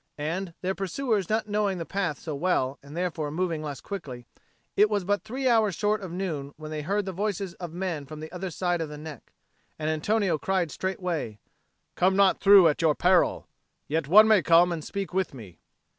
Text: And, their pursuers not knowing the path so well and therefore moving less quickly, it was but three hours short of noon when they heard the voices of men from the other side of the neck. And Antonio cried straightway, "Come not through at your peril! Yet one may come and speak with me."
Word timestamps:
And, 0.17 0.55
their 0.63 0.73
pursuers 0.73 1.29
not 1.29 1.47
knowing 1.47 1.77
the 1.77 1.85
path 1.85 2.17
so 2.17 2.33
well 2.33 2.79
and 2.81 2.97
therefore 2.97 3.29
moving 3.29 3.61
less 3.61 3.79
quickly, 3.79 4.25
it 4.75 4.89
was 4.89 5.03
but 5.03 5.21
three 5.23 5.47
hours 5.47 5.75
short 5.75 6.01
of 6.01 6.11
noon 6.11 6.55
when 6.57 6.71
they 6.71 6.81
heard 6.81 7.05
the 7.05 7.11
voices 7.11 7.53
of 7.59 7.71
men 7.71 8.07
from 8.07 8.19
the 8.19 8.31
other 8.31 8.49
side 8.49 8.81
of 8.81 8.89
the 8.89 8.97
neck. 8.97 9.31
And 9.77 9.91
Antonio 9.91 10.39
cried 10.39 10.71
straightway, 10.71 11.37
"Come 11.93 12.15
not 12.15 12.39
through 12.39 12.67
at 12.67 12.81
your 12.81 12.95
peril! 12.95 13.45
Yet 13.87 14.07
one 14.07 14.27
may 14.27 14.41
come 14.41 14.71
and 14.71 14.83
speak 14.83 15.13
with 15.13 15.35
me." 15.35 15.59